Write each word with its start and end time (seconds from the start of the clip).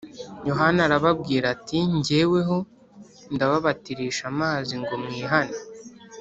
Yohana 0.49 0.79
arababwira 0.87 1.45
ati 1.55 1.77
‘‘Jyeweho 2.05 2.57
ndababatirisha 3.33 4.23
amazi 4.33 4.73
ngo 4.81 4.93
mwihane 5.03 5.57